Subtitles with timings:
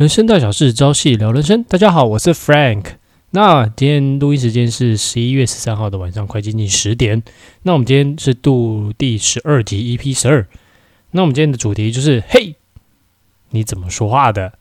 [0.00, 1.62] 人生大小事，朝夕聊人生。
[1.64, 2.92] 大家好，我是 Frank。
[3.32, 7.22] 那今天录音时间是十一月十三号的晚上，快接近十点。
[7.64, 10.48] 那我们今天是度第十二集 EP 十二。
[11.10, 12.54] 那我们今天的主题就是：嘿，
[13.50, 14.54] 你怎么说话的？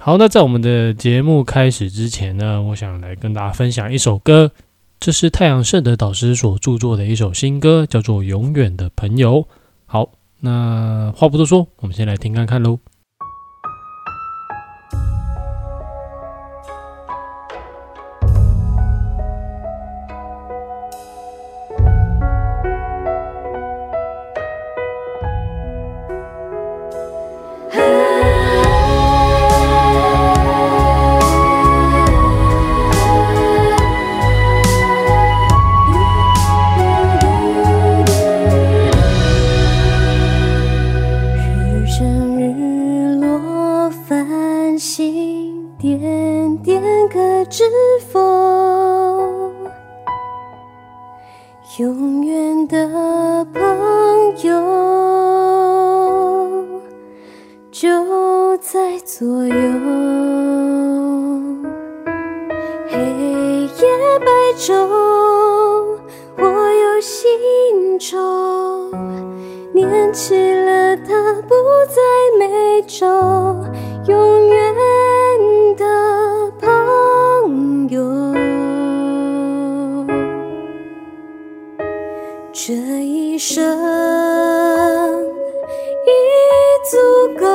[0.00, 4.50] 好，那在我们的节目开始之前呢，我想来跟大家分享一首歌，
[4.98, 9.42] 这是太阳圣德导师所著作的一首新歌，叫做《永远的朋友》。
[9.86, 10.10] 好，
[10.40, 12.80] 那话不多说，我们先来听看看喽。
[44.80, 47.64] 心点点可知
[48.10, 48.18] 否？
[51.78, 52.88] 永远的
[53.52, 53.62] 朋
[54.42, 54.50] 友
[57.70, 59.54] 就在左右，
[62.88, 64.26] 黑夜白
[64.56, 64.72] 昼，
[66.38, 68.59] 我有心愁。
[69.84, 71.54] 念起了他不
[71.88, 72.00] 在
[72.38, 73.06] 眉州，
[74.06, 74.74] 永远
[75.76, 75.84] 的
[76.60, 78.00] 朋友。
[82.52, 83.64] 这一生
[86.06, 86.10] 已
[86.90, 86.96] 足
[87.40, 87.46] 够，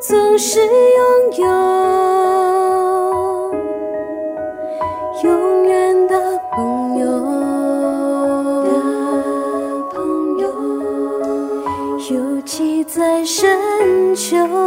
[0.00, 0.68] 总是拥
[1.38, 1.83] 有。
[14.24, 14.63] 深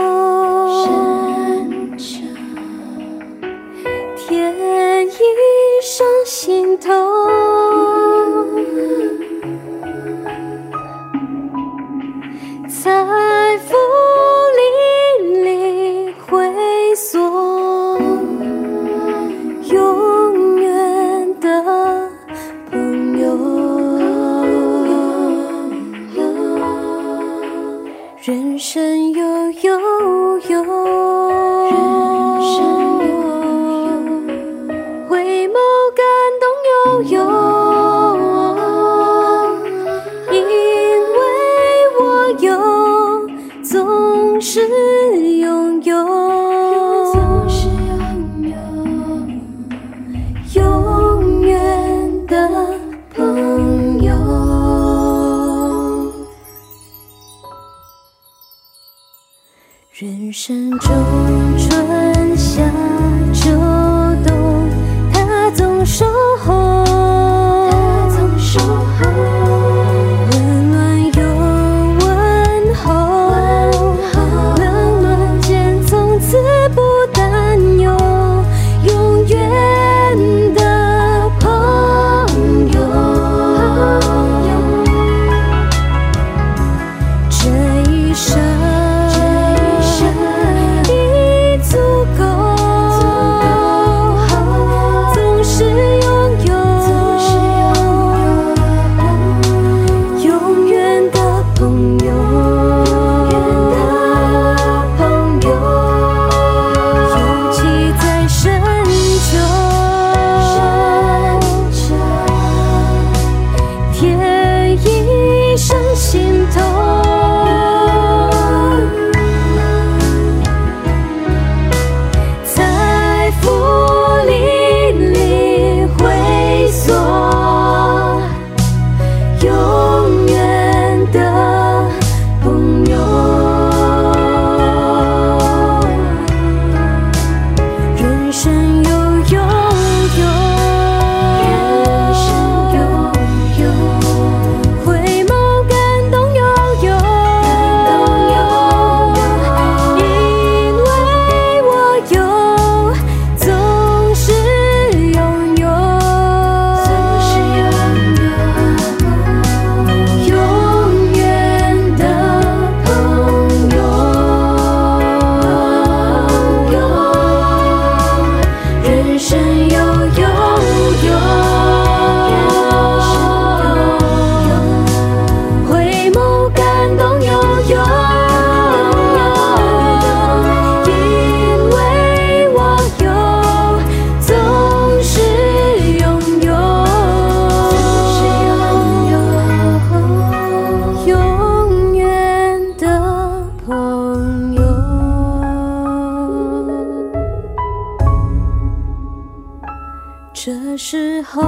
[200.78, 201.42] 时候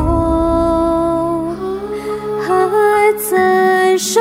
[2.41, 4.19] 还在守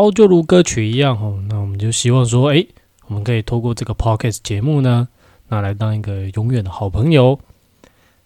[0.00, 2.66] 好，就如歌曲一样哦，那我们就希望说，诶，
[3.08, 5.08] 我们可以透过这个 podcast 节目呢，
[5.48, 7.38] 那来当一个永远的好朋友。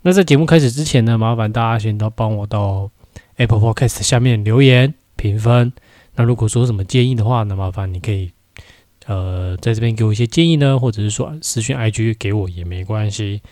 [0.02, 2.92] 那在节目开始之前呢，麻烦大家先都帮我到
[3.38, 5.72] Apple Podcast 下面留言评分。
[6.14, 8.30] 那如果说什么建议的话，那麻烦你可以
[9.06, 13.42] 呃在这边给我一些建议呢，或者是说私讯 IG 给我也没关系。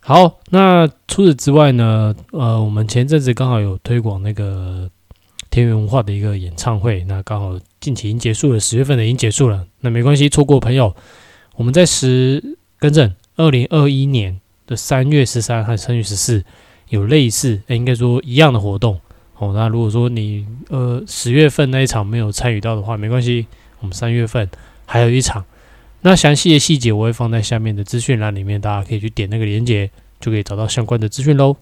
[0.00, 4.90] 好，那除此之外呢，呃，我们前阵子刚好有推广那个
[5.52, 9.66] 田园文化的一个演唱会，那刚好近期已经结束了，十月份的已经结束了。
[9.80, 10.96] 那没关系，错过朋友，
[11.56, 16.42] 我们在十更正二零二一年的三月十三和三月十四
[16.88, 18.98] 有类似，诶应该说一样的活动
[19.36, 19.52] 哦。
[19.54, 23.46] 那如果说你呃十月份那一场没有参与到的话，没关系，
[23.80, 24.48] 我们三月份
[24.86, 25.44] 还有一场。
[26.00, 31.56] 那详细的细节我会放在下面的资讯栏里面，大家可以去点那个链接，就可以找到相关的资讯喽。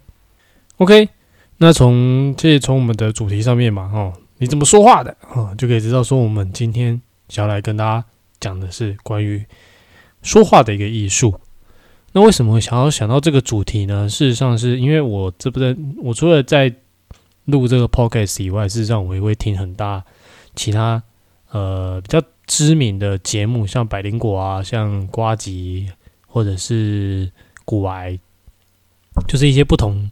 [0.76, 1.08] OK。
[1.62, 6.98] 那从这从我们的主题上面嘛，哦，你怎么说话的啊，就可以知道说我们今天
[7.28, 8.02] 想要来跟大家
[8.40, 9.44] 讲的是关于
[10.22, 11.38] 说话的一个艺术。
[12.12, 14.08] 那为什么会想要想到这个主题呢？
[14.08, 16.74] 事实上是因为我这不在我除了在
[17.44, 20.02] 录这个 podcast 以外，事实上我也会听很大
[20.56, 21.02] 其他
[21.50, 25.90] 呃比较知名的节目，像百灵果啊，像瓜吉
[26.26, 27.30] 或者是
[27.66, 28.18] 古癌，
[29.28, 30.10] 就是一些不同。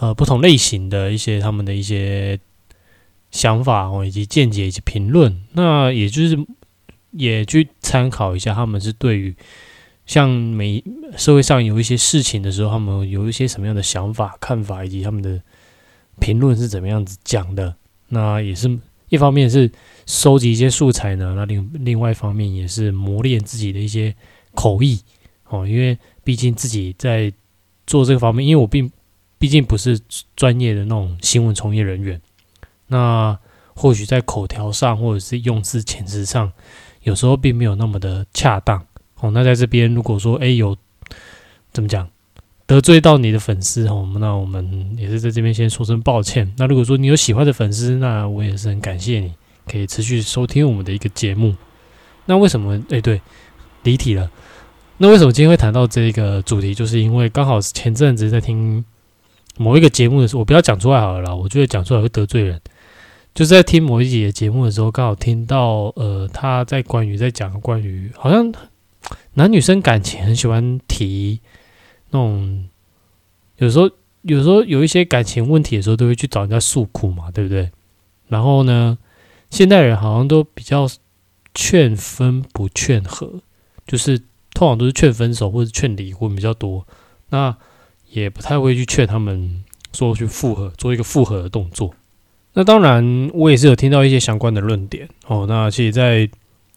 [0.00, 2.38] 呃，不同类型的一些他们的一些
[3.32, 6.38] 想法哦，以及见解以及评论，那也就是
[7.10, 9.34] 也去参考一下，他们是对于
[10.06, 10.84] 像每
[11.16, 15.42] 社会上有一些事情的时候，他们有一些什么样的想法、看法，以及他们的
[16.20, 17.74] 评论是怎么样子讲的。
[18.10, 19.68] 那也是一方面是
[20.06, 24.14] 收集一些素材呢，那另另外一方面也是磨练自己的一些
[24.54, 25.00] 口译
[25.48, 27.32] 哦，因为毕竟自己在
[27.84, 28.88] 做这个方面，因为我并。
[29.38, 30.00] 毕竟不是
[30.34, 32.20] 专业的那种新闻从业人员，
[32.88, 33.38] 那
[33.74, 36.52] 或许在口条上或者是用字遣词上，
[37.04, 38.84] 有时候并没有那么的恰当
[39.20, 39.30] 哦。
[39.30, 40.76] 那在这边如果说哎有
[41.72, 42.08] 怎么讲
[42.66, 46.52] 得罪到你的粉丝哦，那我们也是在这边先说声抱歉。
[46.56, 49.32] 那如果说你有喜欢的粉丝，那我也是很感谢你
[49.68, 51.54] 可以持续收听我们的一个节目。
[52.26, 53.22] 那为什么哎对
[53.84, 54.28] 离题了？
[54.96, 56.74] 那为什么今天会谈到这个主题？
[56.74, 58.84] 就是因为刚好前阵子在听。
[59.58, 62.60] 某一个节目的时候，我不要讲出来好了啦，我觉得讲出来会得罪人。
[63.34, 68.52] 就是在听某一节节目的时候，刚好听到呃，他在关于在讲关于好像
[69.34, 71.40] 男女生感情很喜欢提
[72.10, 72.68] 那种，
[73.58, 73.88] 有时候
[74.22, 77.70] 有时候有一些感情问题的时候，都会去找人家诉苦嘛，对不对？
[78.26, 78.98] 然后呢，
[79.50, 80.88] 现代人好像都比较
[81.54, 83.40] 劝分不劝和，
[83.86, 84.18] 就是
[84.52, 86.84] 通常都是劝分手或者劝离婚比较多。
[87.28, 87.56] 那
[88.10, 91.94] 也不太会去劝他们说去复合，做一个复合的动作。
[92.54, 95.46] 那当然，我也是有听到一些相关的论点哦。
[95.48, 96.28] 那其实在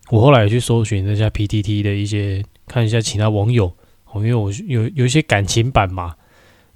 [0.10, 3.74] 我后来去搜寻一下 PTT 的一些，看一下其他网友
[4.12, 6.16] 哦，因为我有有一些感情版嘛。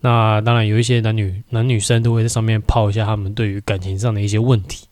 [0.01, 4.87] 那当然有一些男女男女生都会在上面泡一下他们对于感情上的一些问题。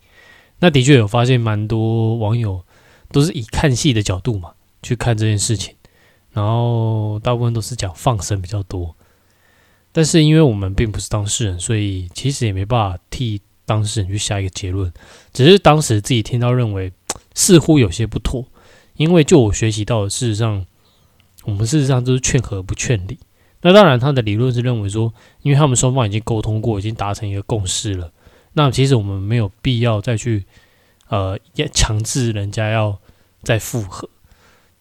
[0.59, 2.63] 那的确有发现蛮多网友
[3.11, 4.51] 都是以看戏的角度嘛
[4.81, 5.75] 去看这件事情，
[6.31, 8.95] 然后大部分都是讲放生比较多。
[9.95, 14.91] 但是因为我们并不是当事人，所以其实也没办法替当事人去下一个结论。
[15.31, 16.91] 只是当时自己听到认为
[17.35, 18.43] 似乎有些不妥，
[18.95, 20.65] 因为就我学习到的，事实上
[21.43, 23.19] 我们事实上都是劝和不劝离。
[23.61, 28.11] 那当然他的理论是认为说，因为他们双方已经沟通过，已经达成一个共识了，
[28.53, 30.43] 那其实我们没有必要再去
[31.09, 31.37] 呃
[31.71, 32.99] 强制人家要
[33.43, 34.09] 再复合。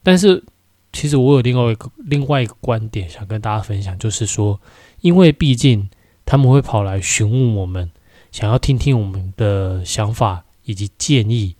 [0.02, 0.42] 但是
[0.90, 4.58] 其实我有另外一个另外一个观点想跟大家分享，就是说。
[5.02, 5.90] 因为毕竟
[6.24, 7.90] 他们会跑来询问我们，
[8.30, 11.56] 想要听听我们的想法以及建议，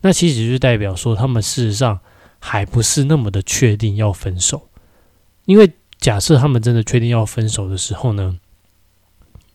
[0.00, 2.00] 那其实就代表说他们事实上
[2.38, 4.68] 还不是那么的确定要分手。
[5.44, 8.38] 因为假设他们真的确定要分手的时候呢，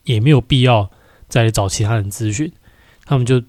[0.04, 0.92] 也没有必要
[1.28, 2.52] 再找其他人咨询，
[3.06, 3.42] 他们就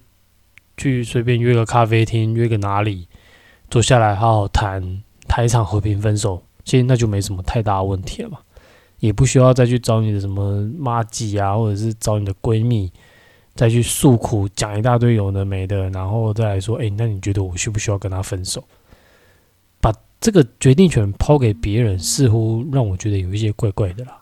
[0.77, 3.07] 去随便约个咖啡厅，约个哪里
[3.69, 8.39] 坐下来好好谈，谈一场和平分手，其实那就没什么太大问题了嘛，
[9.01, 12.89] 也不需要再去找你的什么妈鸡啊，或者是找你的闺蜜
[13.55, 18.63] 再去诉苦，讲一大堆有的没的，然后再来说，哎，那你觉得我需不需要跟他分手？
[19.81, 19.91] 把
[20.21, 24.21] 这个决定权抛给别人，似乎让我觉得有一些怪怪的啦。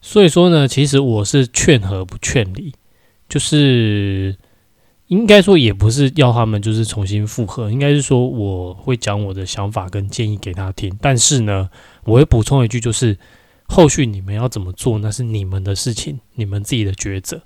[0.00, 2.74] 所以说呢，其实我是劝和不劝离，
[3.28, 4.34] 就是
[5.08, 11.68] 应该说也不是要他们就是重新复合，应该是说我会讲我的想法跟建议给他听，但是呢，
[12.04, 13.16] 我会补充一句，就是
[13.74, 17.42] 后续你们要怎么做，那是你们的事情，你们自己的抉择。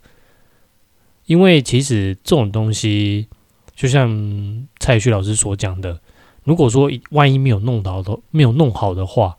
[1.24, 3.28] 因为其实这种东西，
[3.74, 5.98] 就像蔡旭老师所讲的，
[6.44, 9.38] 如果说万一没有弄到的，没有弄好的话。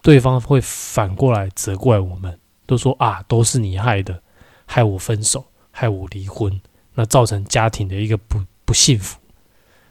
[0.00, 4.22] 对方会反过来责怪我们，都说啊，都是你害的，
[4.64, 6.60] 害我分手，害我离婚，
[6.94, 9.18] 那造成家庭的一个不不幸福。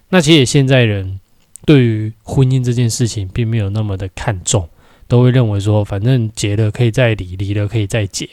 [0.07, 1.19] 那其实现在人
[1.65, 4.69] 对于婚姻这件事情并没有那么的看重，
[5.07, 8.29] 都会认为说，反正结了可以再离，离了可以再结。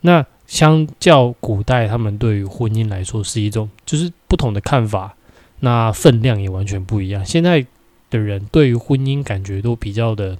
[0.00, 5.16] 那相较古代，他们对于婚姻来说是一种就是不同的看法，
[5.60, 7.24] 那分量也完全不一样。
[7.24, 7.66] 现在
[8.10, 10.38] 的人对于婚姻感觉都比较的。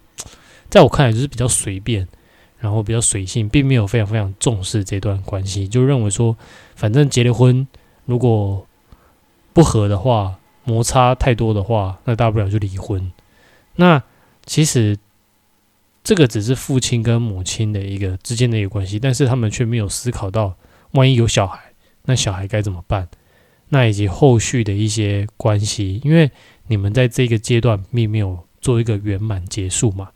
[0.68, 2.08] 在我看来，就是比较随便，
[2.58, 6.36] 然后比较随性，并没有非常非常重视这段关系，就认为说，
[6.74, 7.66] 反正结了婚，
[8.04, 8.66] 如果
[9.52, 13.12] 不和的话，摩擦太多的话，那大不了就离婚。
[13.76, 14.02] 那
[14.44, 14.96] 其实
[16.06, 20.56] 这个只是父亲跟母亲的一个之间的一个关系，但是他们却没有思考到，
[20.92, 21.58] 万一有小孩，
[22.04, 23.08] 那小孩该怎么办？
[23.70, 26.30] 那以及后续的一些关系，因为
[26.68, 30.10] 你们在这个阶段并没有做一个圆满结束嘛。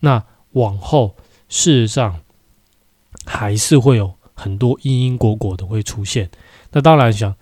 [0.00, 1.16] 那往后，
[1.48, 2.20] 事实上
[3.24, 6.28] 还是会有很多因因果果的会出现。
[6.72, 7.34] 那当然想，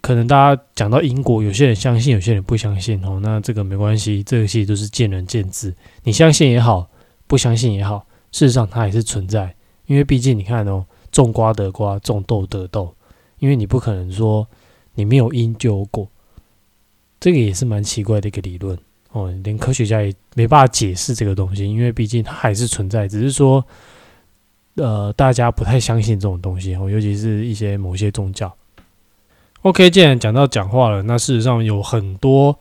[0.00, 3.20] 可能大家讲到因果，有些人相信，有些人不相信哦。
[3.22, 5.72] 那这个没关系，这个其实都是见仁见智。
[6.02, 6.90] 你相信也好，
[7.32, 9.54] 不相信也好，事实上它还是存在。
[9.86, 12.94] 因为毕竟你看哦，种瓜得瓜，种豆得豆。
[13.38, 14.46] 因为你不可能说
[14.96, 16.06] 你没有因就有果，
[17.18, 18.78] 这个也是蛮奇怪的一个理论。
[19.12, 23.64] 哦，连科学家也没办法解释这个东西，因为毕竟它还是存在，只是说，
[24.74, 28.54] 呃，大家不太相信这种东西哦，尤其是一些某些宗教。
[29.62, 32.58] OK，既然讲到讲话了，那事实上有很多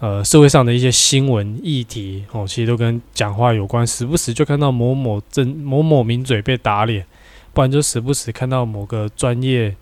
[0.00, 7.04] 呃社会上的一些新闻议题哦，其实都跟讲话有关，时不时就看到某某真某某名嘴被打脸，
[7.52, 9.74] 不然就时不时看到某个专业。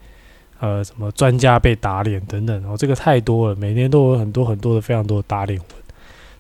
[0.60, 5.68] 呃，什么专家被打脸等等，哦，这个太多了，每年都有很多很多的非常多的打脸文。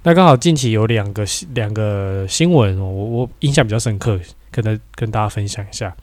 [0.04, 4.18] 那刚好近期有两个两个新闻哦，我我印象比较深刻，
[4.50, 5.94] 可能跟大家分享一下。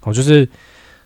[0.00, 0.48] 哦，就是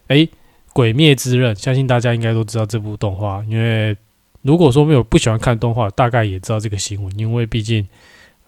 [0.06, 0.16] 哎，
[0.72, 3.94] 《鬼灭之刃》，相信大家应该都知道这部动画，因为
[4.42, 7.88] 如果说没有不喜欢看动画，大概也知道这个新闻，因为毕竟，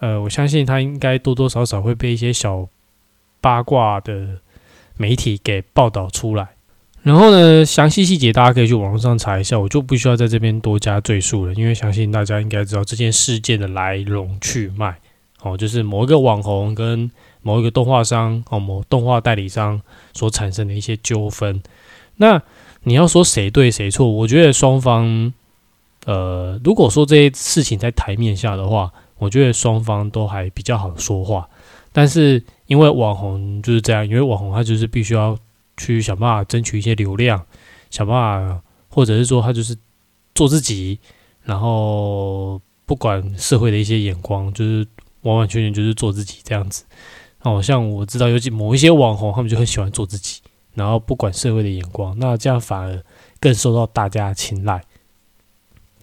[0.00, 2.68] 呃，我相信他应该多多少少会被一些小
[3.40, 4.38] 八卦的
[4.96, 6.48] 媒体给报道出来。
[7.02, 14.96] 然后呢，详细细节大家可以去网络上查一下，我就不需要在这边多加赘述了，因为相信大家应该知道这件事件的来龙去脉。
[15.42, 17.10] 哦，就是某一个网红跟
[17.42, 19.82] 某一个动画商哦，某动画代理商
[20.14, 21.62] 所产生的一些纠纷。
[22.16, 22.42] 那
[22.84, 25.34] 你要说谁对谁错，我觉得双方，
[26.04, 31.48] 呃，如果说这些事情在台面下的话，我觉得双方都还比较好说话。
[31.92, 35.36] 但是因为网红就是这样，因为网红他就是必须要。
[35.76, 37.44] 去想办法争取一些流量，
[37.90, 39.76] 想办法，或者是说他就是
[40.32, 41.00] 做自己，
[41.42, 44.86] 然后不管社会的一些眼光，就是
[45.22, 46.84] 完完全全就是做自己这样子。
[47.42, 50.40] 哦，像我知道有几某一些网红，他们就很喜欢做自己，
[50.74, 53.02] 然后不管社会的眼光，那这样反而
[53.40, 54.80] 更受到大家青睐。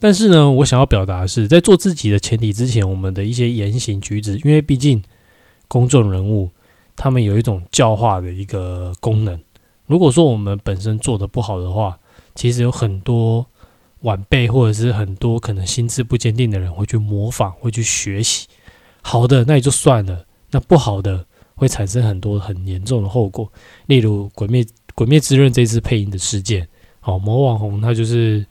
[0.02, 5.04] 但是呢，我想要表达的是，在做自己的前提之前，我们的一些言行举止，因为毕竟
[5.68, 6.50] 公众人物，
[6.96, 9.40] 他们有一种教化的一个功能。
[9.86, 12.00] 如果说我们本身做的不好的话，
[12.34, 13.46] 其实有很多
[14.00, 18.48] 晚辈或者是很多可能心智不坚定的人会去模仿，会去学习。
[19.04, 23.52] 好的，那也就算了；那不好的会产生很多很严重的后果。
[23.86, 24.64] 例如《鬼灭》
[24.96, 26.68] 《鬼灭之刃》这次配音的事件，
[27.00, 28.44] 好，某网红他就是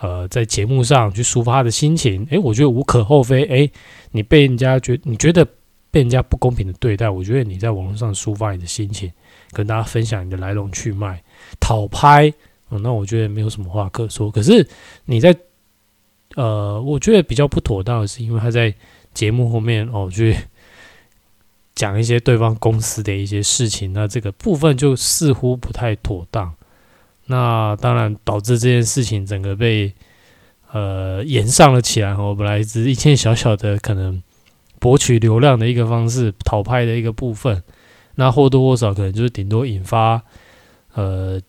[0.00, 3.44] 呃在节目上去抒发他的心情，诶，我觉得无可厚非。
[3.44, 3.70] 诶，
[4.12, 5.44] 你被人家觉你觉得
[5.90, 9.10] 被人家不公平的对待，我觉得你在网络上抒发你的心情。
[9.50, 11.22] 跟大家分享你的来龙去脉，
[11.58, 12.30] 讨拍，
[12.68, 14.30] 那我觉得没有什么话可说。
[14.30, 14.68] 可是
[15.06, 15.34] 你在
[16.34, 18.74] 呃，我觉得比较不妥当的是，因为他在
[19.14, 20.36] 节目后面哦去
[21.74, 26.54] 讲一些对方公司的一些事情，那这个部分就似乎不太妥当。
[27.28, 29.92] 那当然导致这件事情整个被
[30.72, 32.14] 呃延上了起来。
[32.14, 34.22] 我，本来只是一件小小的可能
[34.78, 37.62] 博取流量的一个方式，讨拍的一个部分，
[38.14, 40.22] 那或多或少可能就是顶多引发
[40.94, 41.40] 呃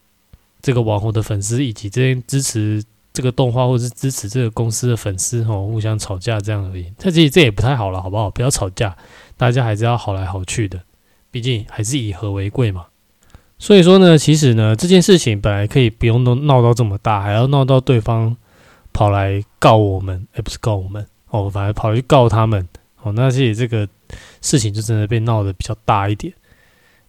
[0.62, 2.84] 这个网红的粉丝以及这些支持
[3.14, 6.92] 这个动画或是支持这个公司的粉丝哦互相吵架这样而已。
[6.98, 8.30] 这其实这也不太好了，好不好？
[8.30, 8.98] 不要吵架，
[9.38, 10.82] 大家还是要好来好去的，
[11.32, 12.88] 毕竟还是以和为贵嘛。
[13.62, 18.38] 所以说呢，其实呢，这件事情本来可以不用闹闹到这么大，还要闹到对方
[18.94, 22.66] 跑来告我们，哎，不是告我们哦，反而跑去告他们
[23.04, 23.86] 哦，那其实这个
[24.42, 26.34] 事情就真的被闹得比较大一点。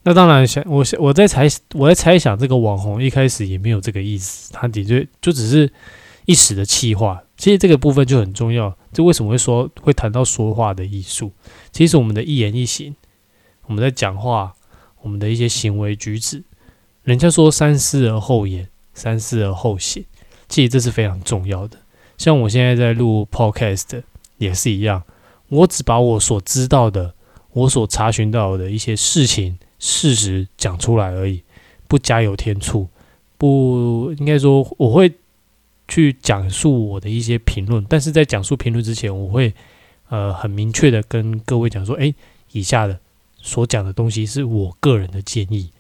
[0.02, 5.72] 那当然想，我我在猜，我在猜想，这个网红一开始也没有这个意思，他的确就只是
[6.24, 7.22] 一时的气话。
[7.36, 11.30] 其实这个部分就很重要，这为什么会说会谈到说话的艺术？
[11.70, 12.96] 其实我们的一言一行，
[13.66, 14.52] 我们在讲话。
[15.02, 16.44] 我们的一些行为举止，
[17.10, 20.04] 人家说三思而后言，三思而后行，
[20.48, 21.76] 其实这是非常重要的。
[22.16, 24.04] 像我现在在录 podcast
[24.38, 25.02] 也是一样，
[25.48, 27.12] 我只把我所知道的、
[27.50, 31.42] 我所查询到的一些事情、事实讲出来而已，
[31.88, 32.86] 不加油添醋，
[33.36, 35.12] 不应该说我会
[35.88, 39.52] 去讲述我的一些评论，但是在讲述评论之前，我会
[40.10, 42.14] 呃很明确的跟各位讲说，哎，
[42.52, 43.00] 以下的。
[43.42, 45.70] 所讲的东西是我个人的建议，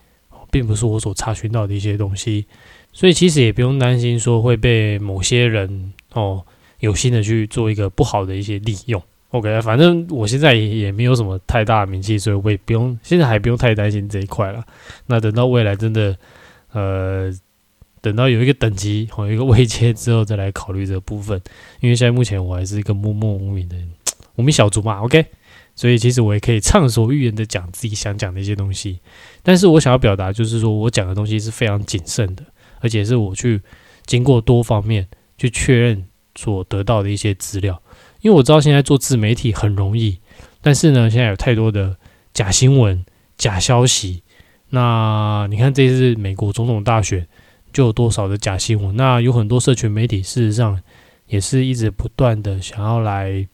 [0.50, 2.46] 并不是我所查询到的一些东西，
[2.92, 6.44] 所以其实也不用担心说会被某些人哦
[6.80, 9.02] 有心的去做一个不好的一些利用。
[9.30, 14.64] OK，反正我现在也也没有什么太大的名气，所以我也不用现在还不用太担心这一块了。
[15.06, 16.16] 那等到未来真的
[16.72, 17.32] 呃
[18.00, 21.40] 等到有一个等级或一个位阶之后，再来考虑这部分。
[21.80, 23.76] 因为现在目前我还是一个默默无名的
[24.34, 25.00] 无名小卒嘛。
[25.02, 25.24] OK。
[25.80, 29.00] 所以其实我也可以畅所欲言的讲自己想讲的一些东西，
[29.42, 32.44] 但是我想要表达就是说我讲的东西是非常谨慎的，
[32.80, 33.62] 而且是我去
[34.04, 36.04] 经过多方面去确认
[36.36, 37.80] 所得到的一些资料。
[38.20, 40.18] 因为我知道现在做自媒体很容易，
[40.60, 41.96] 但是呢，现在有太多的
[42.34, 43.02] 假新闻、
[43.38, 44.22] 假消息。
[44.68, 47.26] 那你看这次美国总统大选
[47.72, 48.94] 就有多少的假新闻？
[48.96, 50.78] 那有很多社群媒体事实上
[51.26, 53.48] 也是一直不断的想要来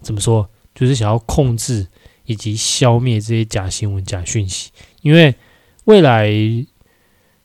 [0.00, 0.50] 怎么说？
[0.74, 1.86] 就是想要控制
[2.24, 4.70] 以及消灭这些假新闻、假讯息，
[5.02, 5.34] 因为
[5.84, 6.30] 未来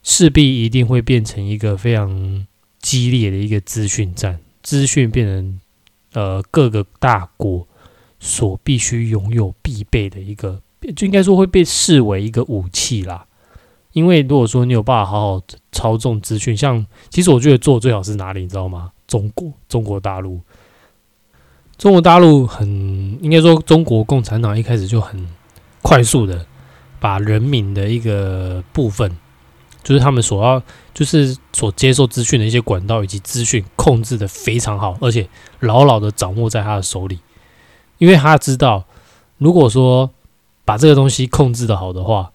[0.04, 2.46] 势必一定会变成一个非常
[2.80, 5.60] 激烈的一个资讯战，资讯变成
[6.14, 7.68] 呃各个大国
[8.20, 10.62] 所必须拥有、必备的一个，
[10.96, 13.26] 就应该说会被视为一个武器啦。
[13.94, 18.92] 因为如果说你有办法好好操纵资讯，像其实我觉得做最好是哪里，你知道吗？
[19.08, 20.40] 中国，中国大陆。
[21.78, 22.68] 中国大陆很
[23.22, 25.28] 应该说，中国共产党一开始就很
[25.84, 26.46] 快速的
[27.00, 29.16] 把人民的一个部分，
[29.84, 30.62] 就是他们所要
[30.94, 37.20] 就是所接受资讯的一些管道以及资讯控制的非常好，而且牢牢的掌握在他的手里。
[38.00, 38.86] 因为他知道，
[39.38, 40.10] 如果说
[40.66, 42.32] 把这个东西控制的好的话，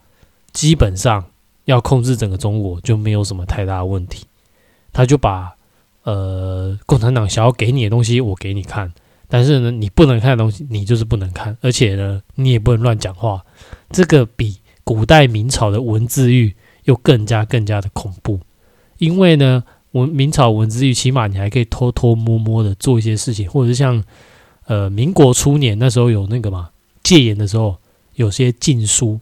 [0.52, 1.24] 基本上
[1.64, 4.26] 要控制整个中国就没有什么太大问题。
[4.92, 5.54] 他就把
[6.04, 8.92] 呃共产党想要给你的东西，我给你看。
[9.34, 13.42] 但是呢，你不能看的东西，你就是不能看，而且呢，你也不能乱讲话。
[13.90, 18.40] 这个比古代明朝的文字狱又更加更加的恐怖，
[18.98, 24.04] 因为呢，文明朝文字狱起码你还可以偷偷摸摸的做一些事情，或者是像
[24.66, 26.68] 呃民国初年那时候有那个嘛
[27.02, 27.78] 戒严的时候，
[28.16, 29.18] 有些禁书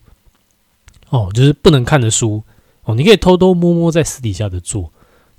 [1.10, 2.42] 哦，就是不能看的书
[2.82, 4.90] 哦，你可以偷偷摸摸在私底下的做，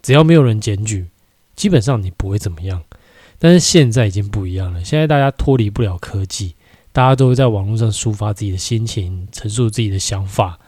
[0.02, 1.08] 只要没有人检举，
[1.58, 2.82] 基本上你不会怎么样。
[3.44, 6.54] 但是现在已经不一样了，现在大家脱离不了科技，
[6.92, 10.60] 大家都会在网络上抒发自己的心情，陈述自己的想法。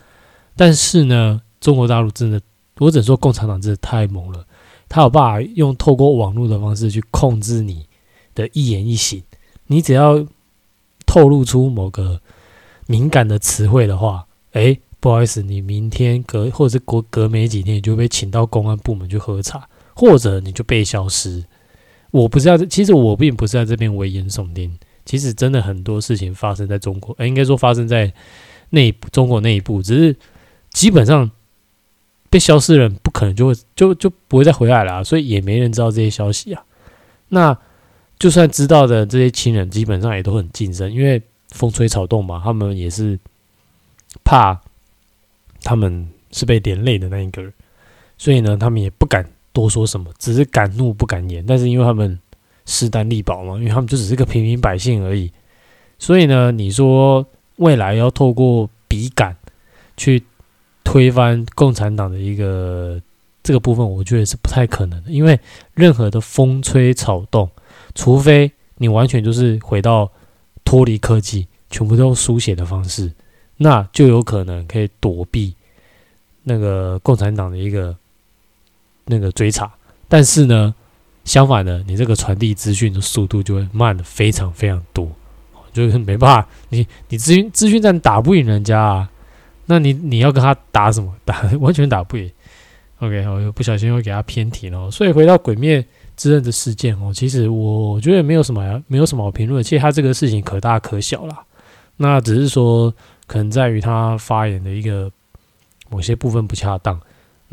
[0.55, 2.41] 但是呢，中国大陆真的，
[2.79, 4.43] 我只能说共产党真的太猛了，
[4.89, 7.85] 他有办法用透过网络的方式去控制你
[8.33, 9.21] 的一言一行。
[9.67, 10.25] 你只要
[11.05, 12.19] 透露出某个
[12.87, 21.45] 敏感的词汇的话，诶，不好意思，你明天隔或者是隔隔没几天，你就被请到公安部门去喝茶，或者你就被消失。
[22.13, 24.77] 我不是要，其实我并不是在这边危言耸听。
[25.03, 28.13] 其实真的很多事情发生在中国，哎，应该说发生在
[28.69, 30.15] 内中国内部，只是
[30.69, 31.31] 基本上
[32.29, 36.63] 被消失的人不可能就会就就不会再回来了，所以也没人知道这些消息啊。
[37.29, 37.57] 那
[38.19, 43.19] 就算知道的这些亲人，基本上也都很谨慎，因为风吹草动嘛，他们也是
[44.23, 44.61] 怕
[45.63, 47.51] 他们是被连累的那一个人，
[48.19, 51.45] 所以呢，他们也不敢多说什么，只是敢怒不敢言。
[51.45, 52.19] 但是因为他们
[52.65, 55.31] 势单力薄嘛，因为他们就只是个平民百姓而已，
[55.97, 57.25] 所以呢，你说
[57.57, 59.37] 未来要透过笔杆
[59.95, 60.23] 去
[60.83, 63.01] 推翻共产党的一个
[63.43, 65.11] 这个部分，我觉得是不太可能的。
[65.11, 65.39] 因为
[65.73, 67.49] 任何的风吹草动，
[67.93, 70.11] 除非你完全就是回到
[70.65, 73.11] 脱离科技，全部都用书写的方式，
[73.57, 75.53] 那就有可能可以躲避
[76.43, 77.95] 那个共产党的一个
[79.05, 79.71] 那个追查。
[80.07, 80.73] 但是呢，
[81.25, 85.09] 相反的，你这个传递资讯的速度就会慢的非常非常多，
[85.71, 89.09] 就是没办法，你你资讯资讯站打不赢人家啊，
[89.65, 91.13] 那你你要跟他打什么？
[91.25, 92.31] 打完全打不赢。
[92.99, 95.85] OK，我又不小心又给他偏题了，所以回到《鬼灭
[96.15, 101.43] 之刃》的事件哦，其实我觉得没有什么没有什么好评论，其实他这个事情可大可小啦，
[101.97, 102.93] 那只是说
[103.27, 105.11] 可能在于他发言的一个
[105.89, 106.97] 某些部分不恰当，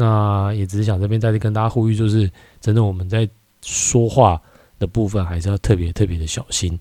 [0.01, 3.29] 那也只是想这边再次跟大家呼吁，就是真的我们在
[3.61, 4.41] 说话
[4.79, 6.81] 的部分还是要特别特别的小心。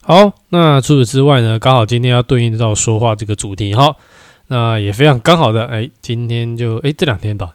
[0.00, 3.98] 好，那除此之外呢，刚好今天要对应到说话这个主题，好，
[4.46, 7.54] 那也非常刚好的，哎，今天就哎这两天吧。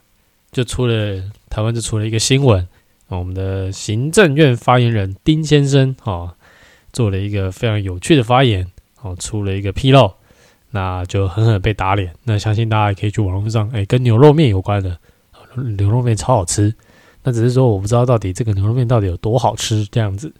[0.52, 1.20] 就出了
[1.50, 2.66] 台湾就出了一个新闻，
[3.08, 6.34] 我们的行政院发言人丁先生哈
[6.92, 8.66] 做了一个非常有趣的发言，
[9.02, 10.14] 哦出了一个纰漏，
[10.76, 12.12] 那就狠狠被打脸。
[12.24, 14.98] 那相信大家也可以去网络上，哎，跟牛肉面有关的，
[15.78, 16.74] 牛肉面超好吃。
[17.22, 20.30] 那只是说我不知道到底这个牛肉面到底有多好吃这样子。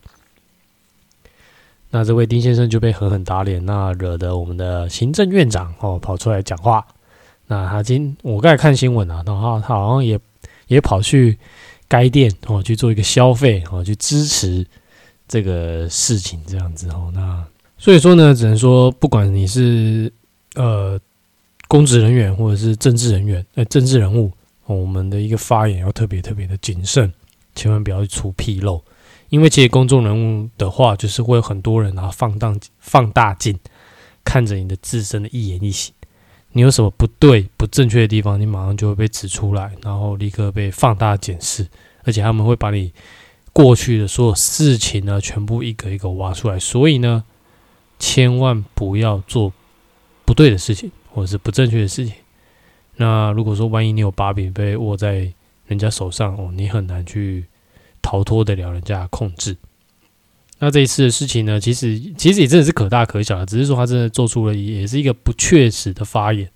[1.90, 6.86] 那这位丁先生就被狠狠打脸，那惹得我们的行政院长哦跑出来讲话。
[7.46, 10.20] 那他今我刚才看新闻啊，然后他好像也
[10.66, 11.38] 也跑去
[11.88, 14.66] 该店哦去做一个消费哦，去支持
[15.26, 17.10] 这个事情这样子哦。
[17.14, 17.42] 那
[17.78, 20.12] 所以说呢，只能说不管你是
[20.56, 21.00] 呃
[21.68, 24.32] 公职人员或者是政治人员呃政治人物，
[24.66, 27.12] 我们的一个发言要特别特别的谨慎，
[27.54, 28.82] 千万不要出纰漏，
[29.28, 33.58] 因为其实公众人物的话，就是会有很多人啊放大放大镜
[34.24, 35.92] 看着你的自身的一言一行。
[36.52, 41.66] 你有什么不对、不正确的地方，你马上就会被指出来，然后立刻被放大检视，
[42.04, 42.90] 而且他们会把你
[43.52, 46.58] 过去的所有事情呢，全部一个一个挖出来。
[46.58, 47.24] 所以呢，
[47.98, 49.52] 千万不要做
[50.36, 52.14] 对的事情，或者是不正确的事情。
[52.96, 55.32] 那如果说万一你有把柄被握在
[55.66, 57.46] 人家手上哦，你很难去
[58.00, 59.56] 逃脱得了人家的控制。
[60.58, 66.48] 那这一次的事情呢，其实其实也真的是可大可小的，只是说他真的做出了也是一个不确实的发言，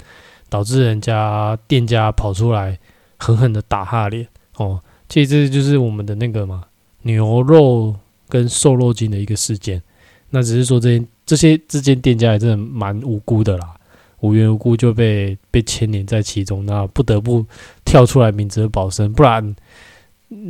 [0.49, 2.79] 导致人家店家跑出来
[3.19, 4.81] 狠狠的打他脸哦。
[5.09, 6.64] 其实这就是我们的那个嘛，
[7.03, 7.97] 牛肉
[8.29, 9.83] 跟瘦肉精的一个事件。
[10.31, 13.75] 那只是说这些这些这间店家也真的蛮无辜的啦，
[14.21, 17.45] 无缘无故就被被牵连在其中，那不得不
[17.85, 19.55] 跳出来明哲保身，不然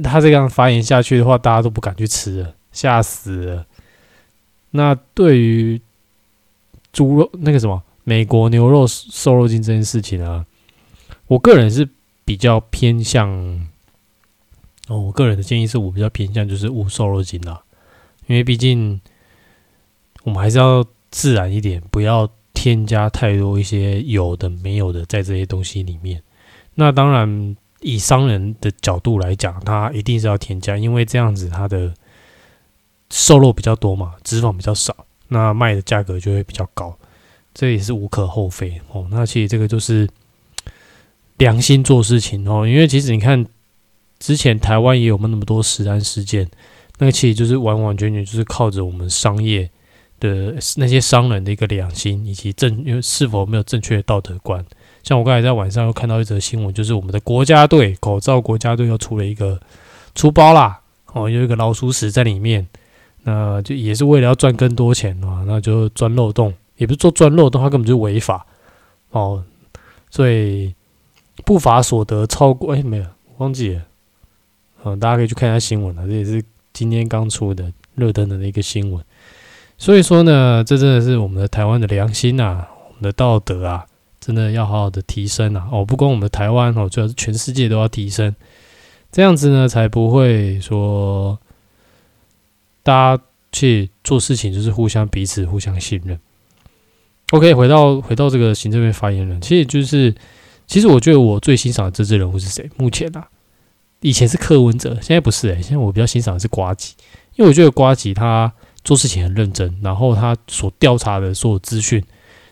[0.03, 2.55] 他这样发言下去的话，大家都不敢去吃了。
[2.73, 3.67] 吓死了！
[4.71, 5.81] 那对于
[6.93, 10.47] 猪肉那个什么美国牛肉瘦肉精这件事情啊，
[11.27, 11.89] 我个人是
[12.25, 13.29] 比较偏向
[14.87, 17.61] 哦，我个人的建议是我比较偏向就是无瘦肉精啦，
[18.29, 19.01] 因为毕竟
[20.25, 26.23] 我们还是要自然一点，不要添加太多一些有的没有的在这些东西里面。
[26.75, 31.93] 那当然，以商人的角度来讲，他一定是要添加，因为这样子他的。
[33.13, 36.97] 瘦肉比较多嘛，脂肪比较少，那卖的价格就会比较高，
[37.53, 39.05] 这也是无可厚非哦。
[39.11, 40.09] 那其实这个就是
[41.37, 43.45] 良心做事情哦，因为其实你看
[44.21, 46.49] 之前台湾也有那么多食安事件，
[46.99, 49.69] 那个其实就是完完全全就是靠着我们商业
[50.21, 54.65] 的那些商人的一个良心以及正因为是否没有正确的道德观。
[55.03, 59.59] 像我刚才在晚上又看到一则新闻，就是我们的国家队口罩国家队又出了一个
[60.15, 60.81] 出包啦，
[61.15, 62.69] 哦，有一个老鼠屎在里面。
[63.23, 68.47] 那就也是为了要赚更多钱嘛，那就钻漏洞，也不是说钻漏洞，它根本就违法
[69.11, 69.45] 哦。
[70.11, 70.75] 所以
[71.45, 73.05] 不法所得超过，哎，没有
[73.37, 73.83] 忘记了，
[74.85, 79.05] 嗯，大家可以去看一下新闻了，这也是今天刚出的热登的那个新闻。
[79.81, 83.87] 所以说呢，这真的是我们的台湾的良心呐，我们的道德啊，
[84.21, 85.67] 真的要好好的提升啊。
[85.73, 88.37] 哦，不光我们的台湾哦，主要是全世界都要提升，
[89.11, 91.39] 这样子呢，才不会说。
[92.83, 96.19] 大家去做事情就是互相彼此互相信任。
[97.31, 100.15] OK，回到回到这个行政院发言人，其实就是
[100.67, 102.69] 其实我觉得我最欣赏的政治人物是谁？
[102.79, 103.29] 目前啊，
[104.01, 106.95] 以前是柯文哲，现在不是诶，现在我比较欣赏的是瓜吉，
[107.37, 108.51] 因为我觉得瓜吉他
[108.83, 112.03] 做事情很认真，然后他所调查的所有资讯，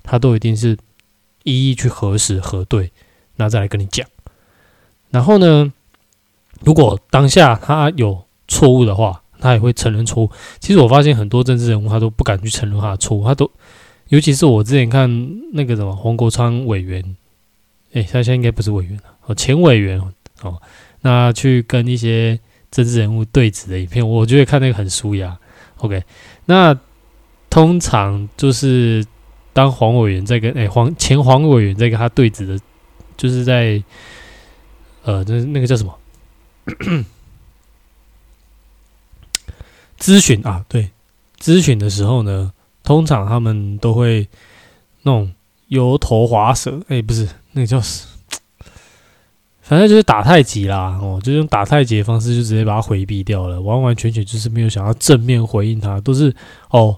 [0.02, 0.76] 他都一定是
[1.44, 2.92] 一一去核实核对，
[3.36, 4.06] 那再来跟你讲。
[5.10, 5.72] 然后呢，
[6.60, 10.30] 如果当下他有错误的话，他也会承认错误。
[10.60, 13.50] 其实我发现很多政治人物他都不敢去承认他的错误，他都，
[14.08, 15.08] 尤其是我之前看
[15.52, 17.02] 那个什么黄国昌委员，
[17.92, 19.98] 诶，他现在应该不是委员了，哦，前委员
[20.42, 20.60] 哦，
[21.00, 22.38] 那去跟一些
[22.70, 25.38] 政治人物对峙的影片，我觉得看那个很舒压。
[25.78, 26.02] OK，
[26.46, 26.78] 那
[27.50, 29.04] 通常就是
[29.52, 32.58] 当黄委员在跟哎黄前黄委员在跟他对峙的，
[33.16, 33.82] 就是在
[35.02, 35.98] 呃，那那个叫什么？
[39.98, 40.90] 咨询啊，对，
[41.40, 44.28] 咨询的时候呢，通常他们都会
[45.02, 45.32] 那种
[45.68, 47.80] 油头滑舌，哎，不是那个叫，
[49.68, 56.34] 反正就是打太极啦，哦，就用打太极的方式就直接把它回避掉了，完完全全就是没有想要正面回应他，都是
[56.70, 56.96] 哦，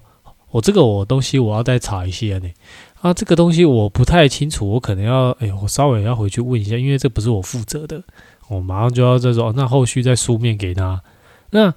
[0.51, 2.49] 我这个我东西我要再查一下呢，
[3.01, 8.01] 啊，这个东西我不太清楚，我可能要，哎，我稍微要回去问一下，因为这不是我负责的。
[8.47, 11.01] 我马上就要这种，那后续再书面给他，
[11.49, 11.73] 那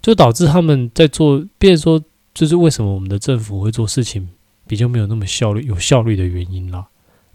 [0.00, 4.28] 就导致他们在做，变说就是为什么我们的政府会做事情
[4.66, 6.86] 比较没有那么效率、有效率的原因啦。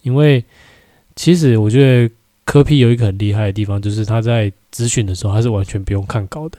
[0.02, 0.44] 因为
[1.16, 2.14] 其实我觉得
[2.46, 6.58] 科批有一个很厉害的地方，就是他在咨询的时候他是完全不用看稿的，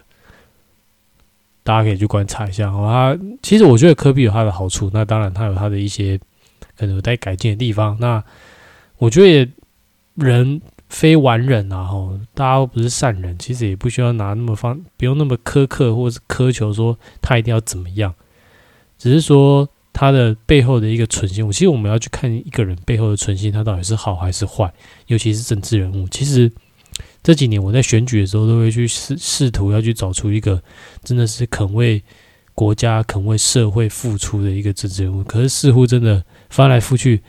[1.62, 2.70] 大家可以去观察一下。
[2.70, 6.18] 哦，他其实我觉得科比有他的好处，那当然他有他的一些
[6.76, 7.96] 可能有待改进的地方。
[8.00, 8.22] 那
[8.98, 9.50] 我觉得
[10.14, 10.60] 人。
[10.90, 11.82] 非完人啊！
[11.82, 18.14] 吼，大家都不是善人，其实也不需要拿那么方，不用那么苛刻或是苛求说他一定要怎么样，
[18.96, 21.46] 只是说他的背后的一个存心。
[21.46, 24.70] 我其实我们要去看一个人背后的存心，他到底是好还是坏，
[25.06, 26.06] 尤其是政治人物。
[26.08, 26.52] 其实
[27.22, 30.62] 这几年我在选举的时候，都会去试试图要去找出一个
[31.02, 32.02] 真的是肯为
[32.52, 37.22] 国家、肯为社会付出的一个政治人物，可是似乎真的翻来覆去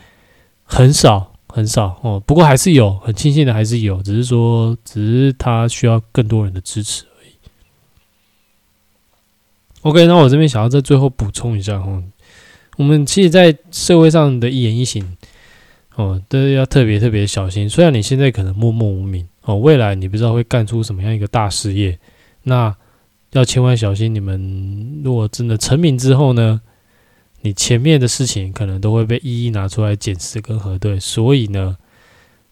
[0.65, 1.31] 很少。
[1.47, 7.29] 很少哦，不过还是有，很庆幸的还是有，只是说，只是他需要更多人的支持而已。
[9.83, 12.03] OK，那我这边想要在最后补充一下哦，
[12.75, 15.17] 我们其实，在社会上的一言一行
[15.95, 17.69] 哦，都要特别特别小心。
[17.69, 21.97] 虽然你现在可能默默无名哦，未来你不知道会干出什么样一个大事业，
[22.43, 22.75] 那
[23.31, 24.13] 要千万小心。
[24.13, 26.61] 你们如果真的成名之后呢？
[27.41, 31.77] 你前面的事情可能都会被一一拿出来检视跟核对，所以呢，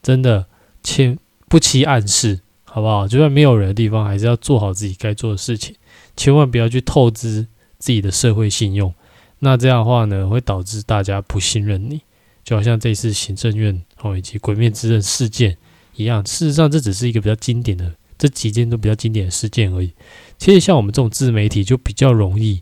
[0.03, 0.45] 真的
[0.83, 3.07] 千不期暗示，好不好？
[3.07, 5.75] 就算没有人的地方，还是要做好自己该做的事情，
[6.15, 7.47] 千万不要去透支
[7.79, 8.93] 自己的社会信用。
[9.43, 11.99] 那这样的话呢，会导致大家不信任你，
[12.45, 15.57] 就好像这次行政院哦以及鬼灭之刃事件
[15.95, 16.25] 一样。
[16.25, 19.91] 事实上，这只是一个比较经典的这几件都比较经典的事件而已。
[20.37, 22.61] 其实像我们这种自媒体就比较容易。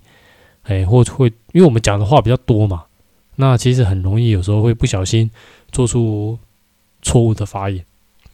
[0.63, 2.85] 哎，或会，因为我们讲的话比较多嘛，
[3.35, 5.29] 那其实很容易有时候会不小心
[5.71, 6.37] 做出
[7.01, 7.83] 错误的发言。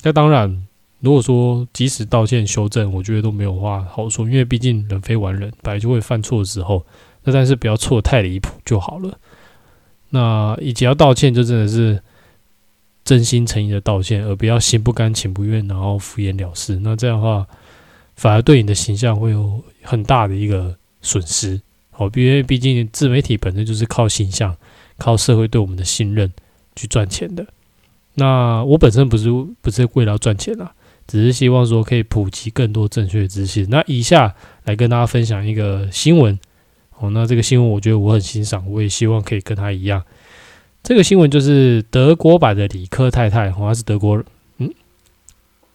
[0.03, 0.67] 那当然，
[0.99, 6.86] 如果说及时道歉修正，我觉得都没有话好说，因为毕竟人非完人，本来就会犯错的时候。
[7.28, 9.20] 那但是不要错太离谱就好了。
[10.12, 12.02] 那以及要道歉，就真的是
[13.04, 16.80] 真心诚意的道歉，而不要心不甘情不愿，然后敷衍了事。
[16.82, 17.46] 那这样的话，
[18.16, 21.60] 反而对你的形象会有很大的一个损失。
[21.98, 24.56] 哦，因为毕竟自媒体本身就是靠形象、
[24.98, 26.32] 靠社会对我们的信任
[26.78, 27.46] 去赚钱的。
[28.13, 29.30] 那我本身不是
[29.62, 30.72] 不是为了赚钱啊，
[31.06, 33.68] 只是希望说可以普及更多正确的知识。
[33.68, 36.40] 那以下来跟大家分享一个新闻。
[36.99, 40.03] 哦，那这个新闻我觉得我很欣赏，我也希望可以跟他一样。
[40.83, 44.23] 这个新闻就是德国版的理科太太，好像是德国，
[44.57, 44.73] 嗯，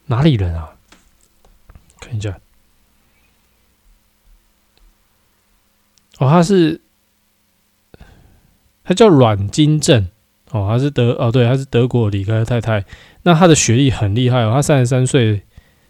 [0.06, 0.70] 哪里人啊？
[2.00, 2.38] 看一下。
[6.18, 6.80] 哦，他是，
[8.84, 10.08] 他叫阮金正，
[10.50, 12.84] 哦，他是德，哦，对，他是德国理科太太。
[13.22, 15.42] 那他的学历很厉害哦，他三十三岁，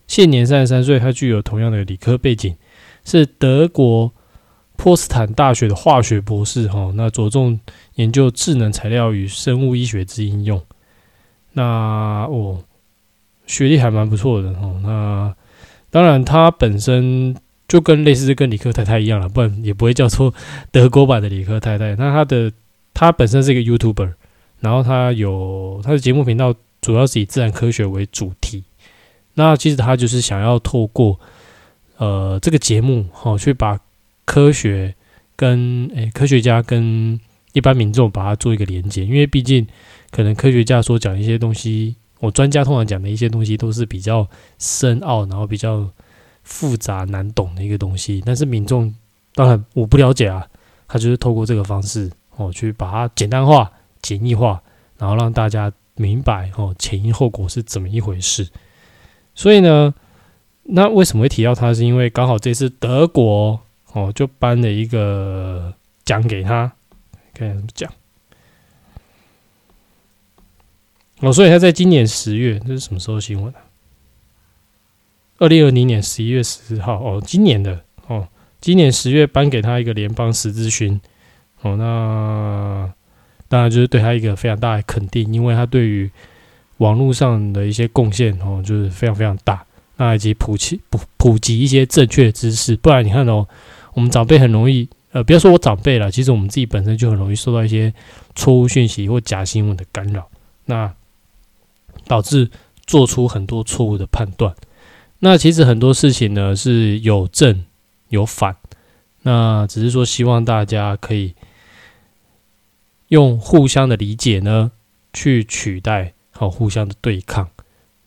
[0.07, 2.57] 现年三十三岁，他具有同样的理科背景，
[3.05, 4.13] 是德国
[4.83, 7.61] 波斯坦大学的化学博士，哈，那着重
[7.95, 10.61] 研究智能材料与生物医学之应用。
[11.53, 12.65] 那哦，
[13.47, 15.33] 学历还蛮不错的，哦，那
[15.91, 17.37] 当然他本身。
[17.69, 20.35] 就跟类似跟理科太太一样了，不然也不会叫做
[20.71, 21.97] 德国版的理科太太。
[21.97, 22.53] 那他的
[22.93, 24.13] 他本身是一个 YouTuber，
[24.61, 28.65] 然后他有他的节目频道，主要是以自然科学为主题。
[29.33, 31.19] 那其实他就是想要透过
[31.97, 33.81] 呃这个节目，好去把
[34.25, 34.95] 科学
[35.37, 37.19] 跟诶科学家跟
[37.53, 39.67] 一般民众把它做一个连接，因为毕竟
[40.11, 45.91] 可能科学家所讲一些东西，我专家通常讲的一些东西都是比较深奥，然后比较。
[46.45, 48.93] 复杂难懂的一个东西，但是民众
[49.37, 50.45] 当然我不了解啊，
[50.89, 53.71] 他就是透过这个方式哦，去把它简单化、
[54.03, 54.61] 简易化，
[54.99, 58.49] 然后让大家明白哦前因后果是怎么一回事。
[59.37, 59.95] 所以呢，
[60.65, 61.73] 那为什么会提到它？
[61.73, 63.61] 是因为刚好这次德国
[63.93, 65.75] 哦就颁了一个
[66.05, 66.73] 奖给他，
[67.35, 67.93] 看怎么讲。
[71.21, 73.61] 哦，所以他在今年十月，这是什么时候新闻啊？
[75.39, 78.29] 二零二零年十一月十号哦，今年的哦，
[78.61, 81.01] 今年十月颁给他一个联邦十字勋
[81.61, 82.93] 哦，那
[83.49, 86.11] 当然就是对他一个非常大的肯定，因为他对于
[86.79, 89.65] 网络上的一些贡献哦，就是非常非常大，
[89.97, 93.47] 那以及普及普普及一些正确知识，不然你看哦，
[93.95, 97.93] 我们长辈很容易呃，不要说我长辈了，其实我们自己本身就很容易受到一些
[98.35, 100.29] 错误讯息或假新闻的干扰，
[100.67, 100.95] 那。
[102.05, 102.51] 导致
[102.85, 104.57] 做出很多错误的判断。
[105.21, 107.65] 那其实很多事情呢是有正
[108.09, 108.57] 有反，
[109.23, 111.35] 那只是说希望大家可以
[113.09, 114.73] 用互相的理解呢
[115.13, 117.49] 去取代好互相的对抗。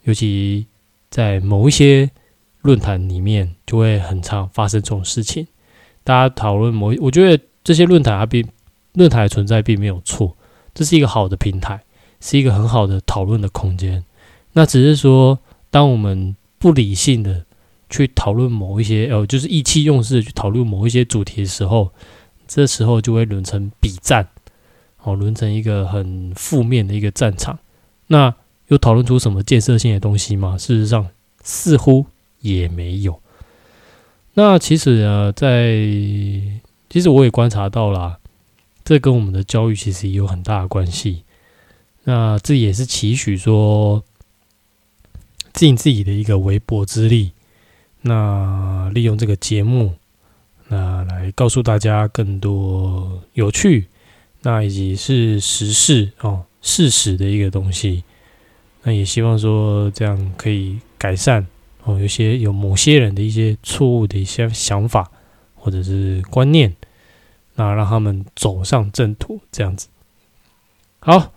[0.04, 0.67] 尤其
[1.10, 2.12] 在某一些
[2.62, 5.48] 论坛里面，就会很常发生这种事情。
[6.06, 8.48] 大家讨论某，我觉得这些论坛它并
[8.94, 10.38] 论坛的存在并没有错，
[10.74, 11.82] 这是一个好的平台。
[12.22, 14.04] 是一个很好的讨论的空间。
[14.54, 15.38] 那只是说，
[15.70, 17.46] 当我们不理性的
[17.88, 21.91] 去讨论某一些，呃，就是意气用事去讨论某一些主题的时候，
[22.48, 24.28] 这时候就会沦成比战，
[25.04, 27.60] 哦，沦成一个很负面的一个战场。
[28.08, 28.34] 那
[28.70, 30.58] 又讨论出什么建设性的东西吗？
[30.58, 31.08] 事实上，
[31.44, 32.08] 似乎
[32.39, 33.22] 也没有。
[34.38, 35.74] 那其实呢，在
[36.89, 38.19] 其实我也观察到了，
[38.84, 41.24] 这跟我们的教育其实也有很大的关系。
[42.04, 44.04] 那这也是期许说，
[45.54, 47.32] 尽自己的一个微薄之力，
[48.02, 49.95] 那利用这个节目，
[50.67, 53.88] 那来告诉大家更多有趣，
[54.41, 58.04] 那以及是时事哦事实的一个东西。
[58.84, 61.48] 那也希望说这样可以改善
[61.86, 65.10] 哦，有些有某些人的一些错误的一些想法
[65.56, 66.76] 或者是观念，
[67.56, 69.88] 那让他们走上正途，这样子
[71.00, 71.32] 好。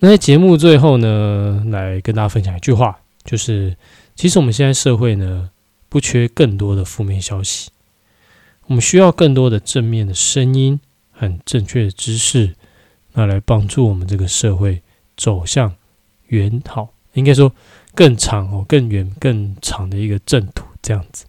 [0.00, 3.74] 那在节目最后呢，来跟大家分享一句话，就是
[4.14, 5.48] 其实我们现在社会呢，
[5.88, 7.70] 不缺更多的负面消息，
[8.66, 10.78] 我们需要更多的正面的声音，
[11.10, 12.54] 很正确的知识，
[13.12, 14.82] 那来帮助我们这个社会
[15.16, 15.74] 走向
[16.26, 17.50] 圆好，应该说
[17.94, 21.24] 更长哦，更远更长的一个正途这样子。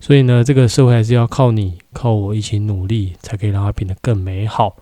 [0.00, 4.76] 所以呢，这个社会还是要靠你，靠我一起努力，才可以让它变得更美好。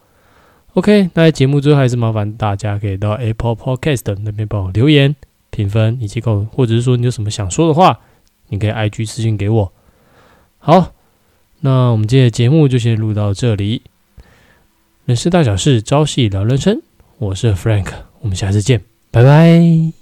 [0.75, 5.17] OK，那在节目最后还是麻烦大家可以到 Apple Podcast 那边帮我留言、
[5.49, 7.99] 评分以及够，或者是说你有什么想说的话，
[8.49, 9.73] 你可以 IG 私信给我。
[10.59, 10.93] 好，
[11.61, 13.83] 那我们今天的节目就先录到这里。
[15.07, 16.83] 人事大小事，朝夕聊人生，
[17.19, 17.87] 我是 Frank，
[18.21, 19.95] 我们下次见，拜拜。